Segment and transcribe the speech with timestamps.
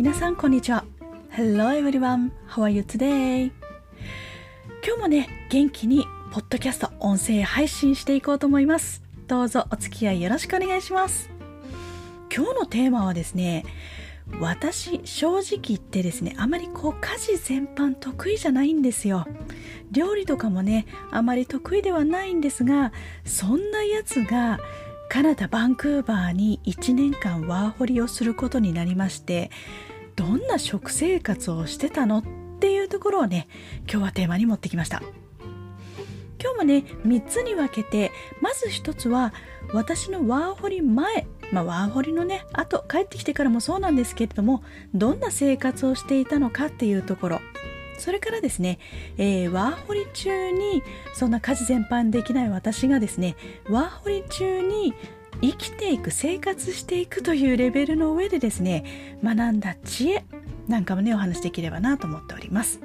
[0.00, 0.86] 皆さんこんにちは。
[1.28, 3.52] Hello everyone, how are you today?
[4.82, 9.02] 今日もね、元気にポッドキャスト音声配信していこうと思います。
[9.28, 11.28] どうぞお付き合いよろしくお願いします。
[12.34, 13.66] 今日のテーマはですね
[14.40, 19.26] 私正直言ってですねあまりこう家事全般得意じゃないんですよ。
[19.90, 22.94] 料理とかもねあまり得意ではないんですが
[23.26, 24.60] そんなやつが
[25.10, 29.50] カナダ・バンクーバーに1年間ワーホリをすることになりまして
[30.20, 32.24] どんな食生活をしてたのっ
[32.60, 33.48] ていうところをね
[33.90, 35.02] 今日はテーマに持ってきました。
[36.38, 38.12] 今日もね3つに分けて
[38.42, 39.32] まず1つは
[39.72, 44.62] 私のワーホリ前まあ、ワーホリのねあと帰ってきてからもそうなんですけれども
[44.94, 47.40] どんな生活をしていたのかっていうところ。
[47.98, 48.78] それからですね、
[49.16, 50.82] えー、ワーホリ中に
[51.14, 53.36] そんな家事全般できない私がですね
[53.68, 54.94] ワーホリ中に
[55.40, 60.24] 生きていく生活していくというレベルの上でですね学んだ知恵
[60.68, 62.80] なんかもねお話できればなと思っております。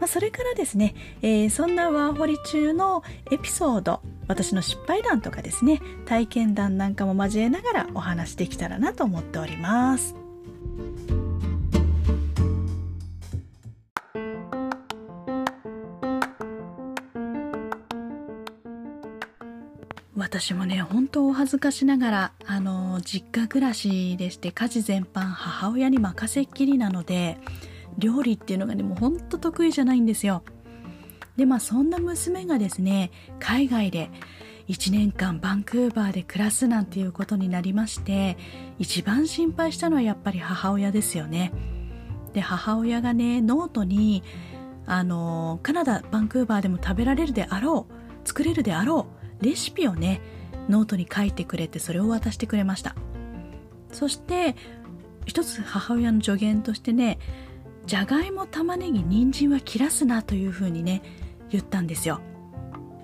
[0.00, 10.16] まあ、それからですね、えー、そんなワーホリ中のエピソード私の失敗談とかですね体験談なんかも交えながらお話しできたらなと思っております
[20.40, 27.36] 私もね本当お恥ずかしながらあの実家暮らしでして家事全般母親に任せっきりなので
[27.98, 30.42] 料理っていうのがねもうほんと得意じゃないんですよ。
[31.36, 34.10] でまあそんな娘がですね海外で
[34.68, 38.38] 1年間バンクーバーで暮らすなんていうことになりまして
[38.78, 41.52] 一番心配したのはやっぱり母親ですよね。
[42.32, 44.22] で母親がねノートに
[44.86, 50.20] あのカナダバンクーバーでも食べられるであろう作れるであろうレシピをね
[50.68, 52.94] ノートに書いてくれてそれを渡してくれました。
[53.92, 54.56] そして
[55.26, 57.18] 一つ母親の助言としてね
[57.86, 61.02] じゃがいも玉ねぎ人参は切らすなというふうにね
[61.50, 62.20] 言ったんですよ。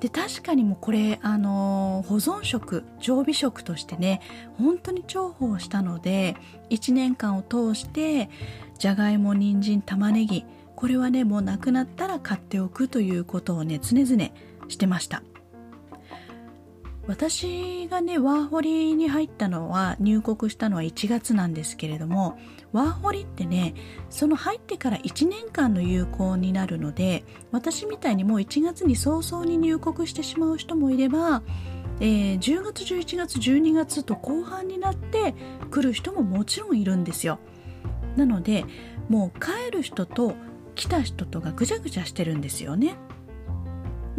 [0.00, 4.20] で確かにもうこれあの保存食常備食としてね
[4.56, 6.36] 本当に重宝したので
[6.70, 8.30] 1年間を通して
[8.78, 10.44] じゃがいも人参玉ねぎ
[10.76, 14.30] これはねもうなくなったら買っておくということをね常々
[14.68, 15.24] してました。
[17.08, 22.38] 私がねワーホリに入ったのは入国したのは1月なんですけれども
[22.70, 23.74] ワーホリってね
[24.10, 31.42] その入ってから1年間の有効になるので私みたいにもう1月に早々に入国してしまう人もいれば、
[32.00, 35.34] えー、10月11月12月と後半になって
[35.70, 37.38] 来る人ももちろんいるんですよ。
[38.16, 38.66] なので
[39.08, 40.34] もう帰る人と
[40.74, 42.96] 来た人とがぐちゃぐちゃしてるんですよね。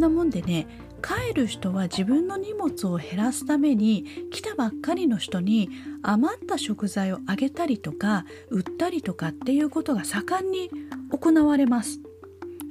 [0.00, 0.66] なもんでね
[1.00, 5.70] 帰る人は自分の荷物を減らすために来たばっかりの人に
[6.02, 10.70] 余った食材をあげたりとか売ったりとかっていうことが盛んに
[11.10, 12.00] 行われます。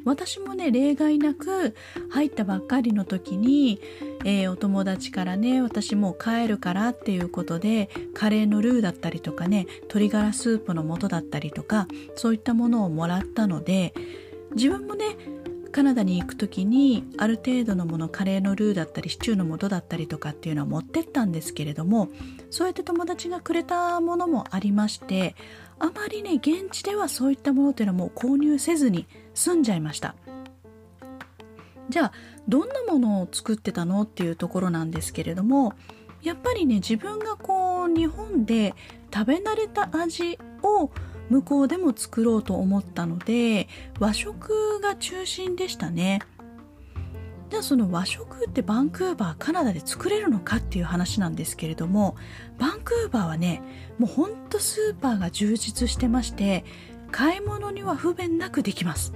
[0.06, 1.76] 私もね例外なく
[2.10, 3.82] 入ったばっかりの時に、
[4.24, 13.94] えー、お友達からね私もう帰るからっていうことでカレーのルーだったりとかね鶏ガラスープの素だったりとかそういったものをもらったので
[14.56, 15.16] 自分もね
[15.72, 22.10] カナダに行く時にある程度のものカレーのルーだったりシチューの素だったりとかっていうのは持ってったんですけれども
[22.50, 25.36] そうやって友達がくれたものもありまして
[25.80, 30.16] あまりね現地ではそういったものっていうのはもう購入せずに済んじゃいました。
[31.90, 32.12] じゃあ
[32.48, 35.74] どんなものを作ってたのっていうところなんですけれども
[36.22, 38.76] やっぱりね自分がこう日本で
[39.12, 40.92] 食べ慣れた味を
[41.30, 43.68] 向こうでも作ろうと思ったので
[44.00, 46.22] 和食が中心でしたね。
[47.50, 52.16] じゃあその和食ってバンクーバーカナダで作れるのかっていう話なんですけれども
[52.60, 53.64] バンクーバーはね
[53.98, 56.64] もうほんとスーパーが充実してまして
[57.12, 59.14] 買い物には不便なくできます。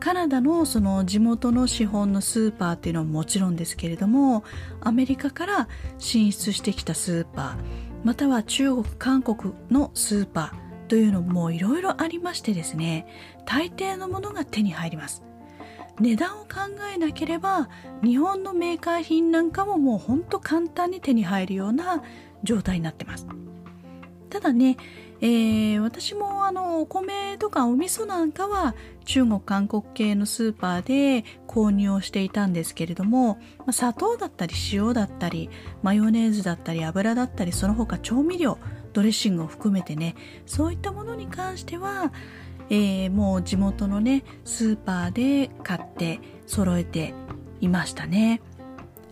[0.00, 4.44] カナダのその地元の資本のスーパーっていうのはもちろんですけれども
[4.80, 5.68] アメリカから
[5.98, 13.06] 進出してきたスーパーまたは中国韓国のスーパーというのもいろいろありましてですね
[13.44, 15.22] 大抵のものが手に入ります。
[15.98, 16.48] 値段を考
[16.94, 17.70] えなければ
[18.02, 22.02] 日本のメーカー品なんかももうほんと簡単に手に入るような
[22.42, 23.26] 状態になってます。
[24.28, 24.76] ただね、
[25.22, 28.74] えー、私もあのお米とかお味噌なんかは
[29.06, 35.48] 中国韓国系のスーパーで購入をしていたんですけれども、まあ、砂糖だったり塩だったり
[35.82, 38.58] マヨネーズだったり油だったりその他調味料
[38.96, 40.14] ドレッシングを含めてね
[40.46, 42.14] そういったものに関しては、
[42.70, 47.12] えー、もう地元のねスーパーで買って揃えて
[47.60, 48.40] いましたね。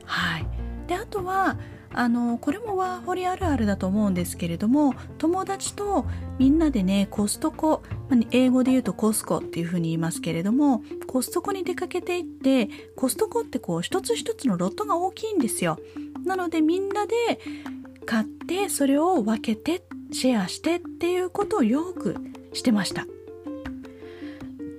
[0.07, 0.47] はい。
[0.87, 1.59] であとは
[1.93, 6.07] あのこれもワーホリあるあるだと思うんですけれども友達と
[6.39, 7.83] みんなでねコストコ
[8.31, 15.79] 英語で言うとコスコっていうふうに言いますけれどもコストコに出かけていってコストコってこう一つ一つのロットが大きいんですよ。
[16.25, 17.15] なのでみんなで
[18.05, 22.17] 買ってそれを分けてシェアしてっていうことをよく
[22.53, 23.07] してました。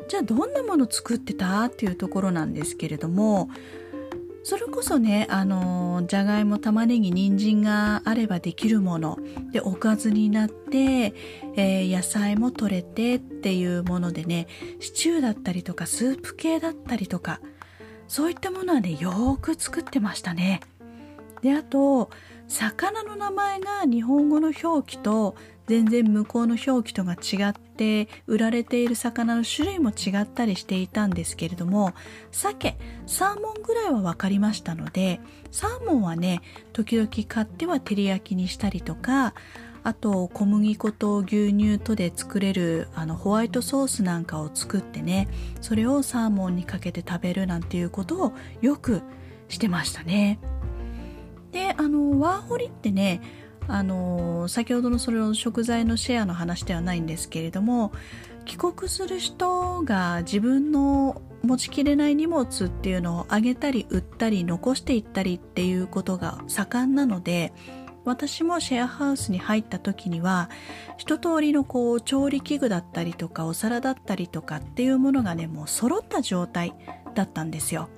[0.08, 3.50] じゃあどんなもの作ってたっていうところなんですけれども
[4.44, 9.18] それこそねあのじゃがいも玉ねぎ人参があればできるもの
[9.52, 11.16] でおかずになって、
[11.56, 14.48] えー、野菜も取れてっていうものでね
[14.80, 17.42] シチューだったりとかスープ系だったりとか
[18.08, 20.62] そういったものはねよーく作ってましたね。
[21.42, 22.12] であと
[22.48, 25.36] 魚の名前が日本語の表記と
[25.68, 31.94] 全然向こうの表記とが違って売られている魚の種類も違ったりしていたんですけれども
[32.32, 32.78] 鮭
[33.08, 35.20] サーモンぐらいは分かりましたので
[35.52, 36.42] サーモンはね
[36.74, 39.34] 時々買っては照り焼きにしたりとか
[39.84, 45.28] あと小麦粉と牛乳とで作れるあのホワイトソースなんかを作ってね
[45.62, 49.02] それをサーモンにかけて食べるなんていうことをよく
[49.48, 50.40] してましたね。
[52.26, 53.22] ワーホリってね
[53.68, 57.92] あの先ほどのそれの食材のシェアの話ではないんですけれども
[58.46, 67.54] 帰国する人が自分の持ちきれない荷物っていうのをあげたり売ったり残していったりっていうことが盛んなので
[68.04, 70.50] 私もシェアハウスに入った時には
[70.98, 76.74] 一通りのこう調理器具だったりとかお皿だったりとかっていうものがねもう揃った状態
[77.16, 77.90] だったんですよ。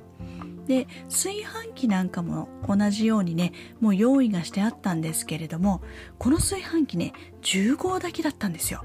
[0.68, 5.82] で炊飯器なんかも同じようにねもう用意がしてあったんですけれども
[6.18, 8.84] この炊飯器ね10合炊きだったんですよ。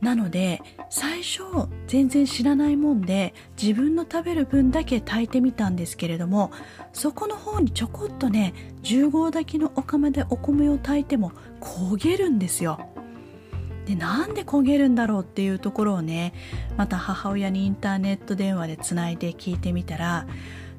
[0.00, 0.60] なので
[0.90, 1.42] 最初
[1.86, 6.52] 全然知らないもんで自分の食べる分だけ炊いてみたんですけれども
[6.92, 8.52] そこの方にちょこっとね
[8.82, 12.90] 10合炊きのお釜でお米を炊いても焦げるんですよ。
[13.86, 16.34] でなんで焦げるんだろうっていうところをね
[16.76, 20.26] また母親にインターネット電話でつないで聞いてみたら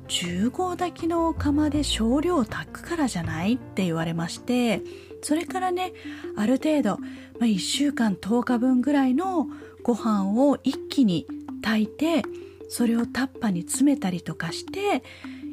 [0.09, 3.53] 10合炊きのお釜で少量炊くからじゃない？
[3.53, 4.81] って言われまして
[5.21, 5.93] それからね
[6.35, 7.05] ある程度、ま
[7.41, 9.47] あ、1週間10日分ぐらいの
[9.83, 11.25] ご飯を一気に
[11.61, 12.23] 炊いて
[12.69, 15.03] それをタッパに詰めたりとかして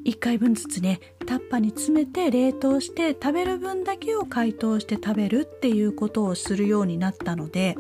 [0.05, 7.77] 1回分ずつねタッパに詰めて冷凍して食べる分だけを解凍して食べるっていうことをするようになったので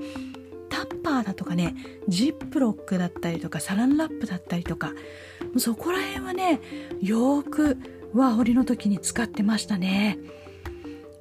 [0.70, 1.74] タッパーだとかね
[2.08, 4.92] ジップロックだったりとかサランラップだったりとか
[5.58, 6.60] そこら辺はね
[7.00, 7.78] よく
[8.14, 10.18] ワーホリの時に使ってましたね。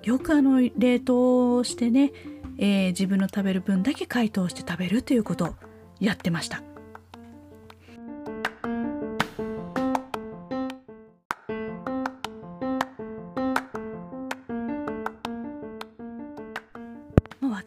[0.03, 2.11] よくあの冷凍してね、
[2.57, 5.55] えー、自分の食べる分だけ解凍して食べるということを
[5.99, 6.61] やってました。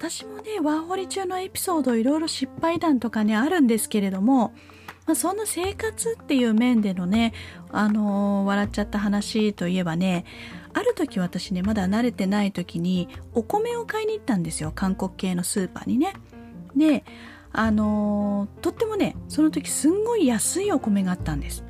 [0.09, 4.53] 私もねワーホリ中のエピソードいろいろ失敗談とかねあるんですけれども、
[5.05, 7.33] まあ、そんな生活っていう面でのね、
[7.73, 10.25] あのー、笑っちゃった話といえばね
[10.75, 16.13] ある時私ねまだ慣れてない時にお米を買いに行ったんですよ韓国系のスーパーにね。
[16.77, 17.05] で
[17.53, 21.65] あのー、とってもねその時すんごい安いお米があったんです。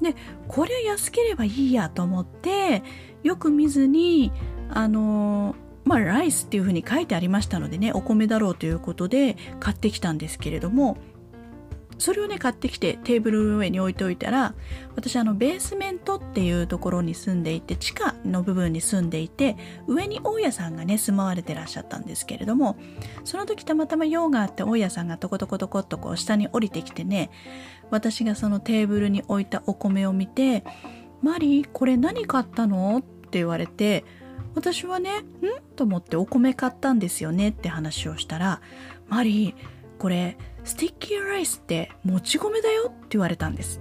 [0.00, 0.14] で
[0.46, 2.84] これは安ければいいやと思って
[3.24, 4.30] よく見ずに
[4.70, 10.96] あのーまあ、ライスっていうふうに書いてありましたのでねお米だろうということで買ってきたんですけれども
[11.98, 14.54] それをね買ってきてテーブル上に置いておいたら
[14.96, 22.76] 私あのベースメントっていうところに住んでいて地下の部分に住んでいて上に大家さんがね住まわれてらっしゃったんですけれども
[23.22, 27.30] その時たまたま用があって大家さんがトコトコトコっとこう下に降りてきてね
[27.90, 30.64] 私がそのテーブルに置いたお米を見て
[31.22, 34.04] 「マリーこれ何買ったの?」って言われて
[34.54, 35.24] 私はね、ん？
[35.76, 38.60] と思ってお米買ったんですよねって話をしたら、
[39.08, 39.54] マリー、
[39.98, 43.80] これ、スティッキーライスってもち米だよって言われたんです。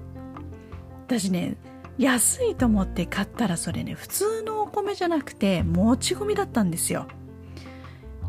[1.07, 1.57] 私ね、
[1.97, 7.07] 安いと思って買ったらそれね、普通のお米じゃなくて、もち米だったんですよ。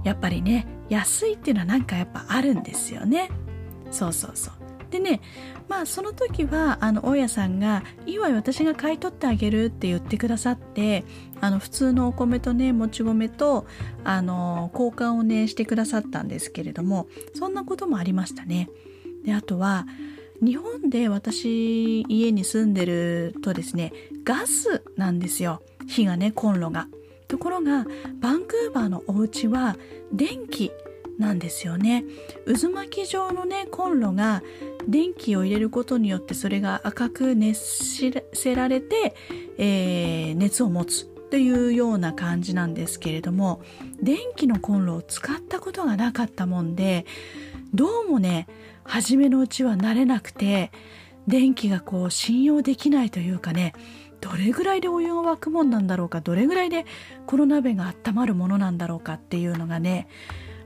[0.04, 3.30] やっぱりね、安いっていうのはなんかやっぱあるんですよね。
[3.90, 4.54] そうそうそう。
[4.92, 5.22] でね
[5.68, 11.04] まあその時はあの大家さんが「いいわよ私が買い取ってあげる」って言ってくださって
[11.40, 13.66] あの普通のお米とねもち米と
[14.04, 18.68] あの交換をねしてくださったんですけれどもそんなこともありましたね。
[19.24, 19.86] であとは
[20.44, 23.92] 日本で私家に住んでるとですね
[24.24, 26.86] ガスなんですよ火がねコンロが。
[27.28, 27.86] ところが
[28.20, 29.78] バンクーバーのお家は
[30.12, 30.70] 電気
[31.22, 32.04] なんですよね。
[32.46, 34.42] 渦巻き状のねコンロが
[34.86, 37.60] 電気を入れることによってそれが赤く熱
[38.34, 39.14] せられて、
[39.58, 43.62] えー、熱を持つというような感じなんですけれども
[44.02, 47.06] 電気のコンロを使ったことがなかったもんで
[47.72, 48.46] どうもね
[48.84, 50.70] 初めのうちは慣れなくて
[51.26, 53.72] 電気がこう信用できないというかね
[54.20, 56.84] どれぐらいでお湯が沸くもんなんだろうかどれぐらいで
[57.26, 60.08] この鍋が温まるものなんだろうかっていうのがね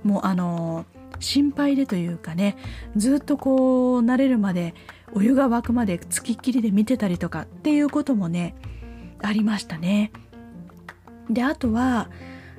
[0.06, 0.86] もうあの
[1.18, 2.56] 心配でというかね
[2.96, 4.74] ずっとこう慣れるまで
[5.12, 8.54] お湯が沸くまでつきっきりで見てたりとかっていうこともね
[9.22, 10.12] ありましたね。
[11.30, 12.10] であとは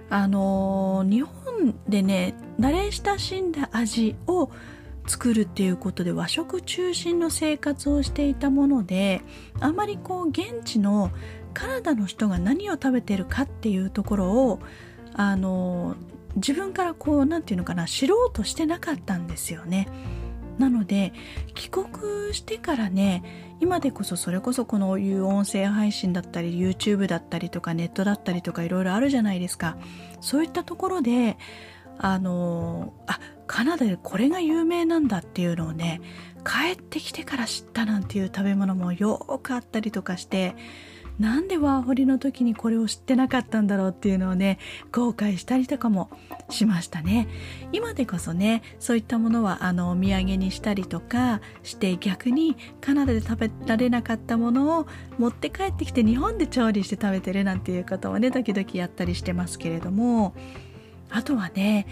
[0.09, 4.49] あの日本でね慣れ親しんだ味を
[5.05, 9.21] 作るっていうことで和食中心の生活をしていたもので
[9.59, 11.11] あまりこう現地の
[11.53, 14.59] カナダの人が何を食べてるかっていうところを
[15.13, 15.95] あの
[16.37, 19.87] 自分からこう何て言うのかな知ろうとしてなかったんですよね。
[20.57, 21.13] なので
[21.53, 29.77] 帰国してからね今でこそそれこそこのいう音声配信だったり YouTube だったりとかネットだったりとかいろいろあるじゃないですか
[30.19, 31.37] そういったところで
[31.99, 36.01] あのあカナダでこれが有名なんだっていうのをね
[36.45, 40.55] 帰ってきてから知ったなんていう食べ物もよくあったりとかして
[41.19, 44.59] なんでワーホリの時にこれを知ってなかったんだろうっていうのをね
[44.91, 46.09] 後悔したりとかも
[46.49, 47.27] しましたね。
[47.71, 60.33] 今でこそねそういったものはあのお土産にしたりとかして逆にカナダで食べられなかったものを持って帰ってきて日本で調理して食べてるなんていうこともね時々やったりしてますけれども。
[61.09, 61.87] あとはね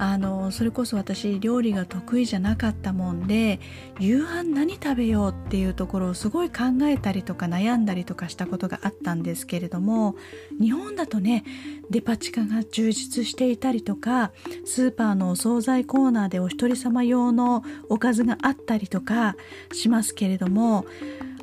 [0.00, 3.58] あのそれこそ私料理が得意じゃなかったもんで
[3.98, 10.14] 夕飯何食べようっていうところをすごい考えたりとか悩んだりとかしたことがあったんですけれども
[10.60, 11.44] 日本だとね
[11.90, 14.30] デパ地下が充実していたりとか
[14.64, 19.34] スーパーのお惣菜コーナーでお一人様用のおかずがあったりとか
[19.72, 20.86] しますけれども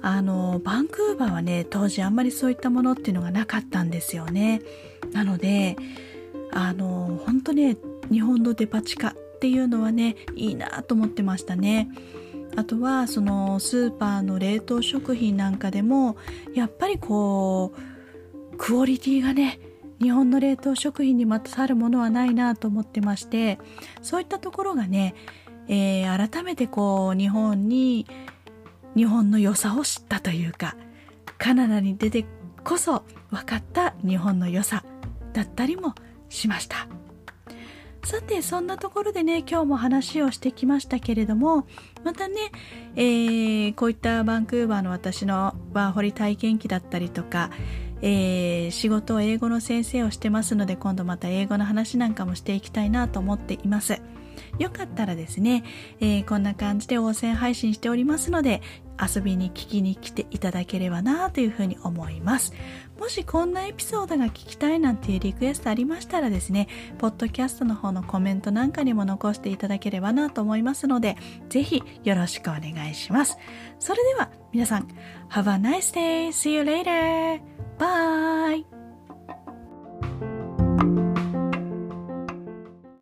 [0.01, 4.61] あのバンクーバーはね当時あんまりそういったものっていうのがなかったんですよね。
[5.11, 5.75] なので
[6.51, 7.75] あの本当ね
[8.11, 11.89] 日本のデパ地下っていうのはねいいなと思ってましたね。
[12.55, 16.15] あとはそのスーパーの冷凍食品なんかでも
[16.53, 17.73] やっぱりこ
[18.53, 19.59] うクオリティがね
[20.01, 23.59] 日本の冷凍食品にまつわるものはないなと思ってまして
[24.01, 25.15] そういったところがね、
[25.67, 28.07] えー、改めてこう日本に
[28.95, 30.75] 日本の良さを知ったというか
[31.37, 32.25] カナダに出て
[32.63, 34.83] こそ分かった日本の良さ
[35.33, 35.93] だったりも
[36.29, 36.87] しました
[38.05, 41.67] さてそんなところでね今日も話をしてきましたけれども
[42.03, 42.51] またね、
[42.95, 47.49] えー、こういったバンクーバーの私のワーホリ体験記だったりとか
[48.01, 53.99] えー、仕事を英語の先生をしてますので今度また英語の話なんかもしていきたいなと思っています。
[54.59, 55.63] よかったらですね、
[55.99, 58.61] えー、こんな感じで応戦配信しておりますので
[59.01, 62.53] 遊びに聞きに来ていただければなというふうに思います。
[62.97, 71.17] もしこんなエピソードが聞きたいなんていうリクエストありましたらですね、ポッドキャストの方のコメントなんかにも残していただければなと思いますので、
[71.49, 73.37] ぜひよろしくお願いします。
[73.79, 74.87] それでは皆さん、
[75.29, 76.27] Have a nice day!
[76.29, 77.41] See you later!
[77.77, 78.74] Bye!